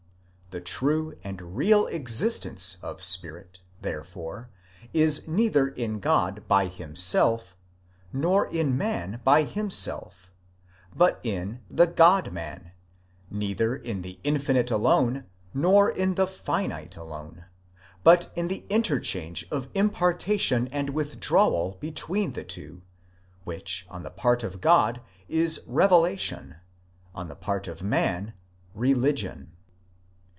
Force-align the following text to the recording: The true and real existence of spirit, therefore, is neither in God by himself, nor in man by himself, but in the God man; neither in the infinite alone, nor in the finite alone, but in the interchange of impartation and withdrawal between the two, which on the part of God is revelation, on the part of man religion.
The 0.51 0.59
true 0.59 1.15
and 1.23 1.55
real 1.55 1.87
existence 1.87 2.75
of 2.81 3.01
spirit, 3.01 3.61
therefore, 3.81 4.49
is 4.91 5.25
neither 5.25 5.69
in 5.69 6.01
God 6.01 6.45
by 6.49 6.65
himself, 6.65 7.55
nor 8.11 8.47
in 8.47 8.77
man 8.77 9.21
by 9.23 9.43
himself, 9.43 10.33
but 10.93 11.21
in 11.25 11.61
the 11.69 11.87
God 11.87 12.33
man; 12.33 12.73
neither 13.29 13.77
in 13.77 14.01
the 14.01 14.19
infinite 14.25 14.69
alone, 14.69 15.23
nor 15.53 15.89
in 15.89 16.15
the 16.15 16.27
finite 16.27 16.97
alone, 16.97 17.45
but 18.03 18.29
in 18.35 18.49
the 18.49 18.65
interchange 18.67 19.47
of 19.51 19.69
impartation 19.73 20.67
and 20.67 20.89
withdrawal 20.89 21.77
between 21.79 22.33
the 22.33 22.43
two, 22.43 22.81
which 23.45 23.87
on 23.89 24.03
the 24.03 24.11
part 24.11 24.43
of 24.43 24.59
God 24.59 24.99
is 25.29 25.63
revelation, 25.65 26.55
on 27.15 27.29
the 27.29 27.37
part 27.37 27.69
of 27.69 27.81
man 27.81 28.33
religion. 28.75 29.53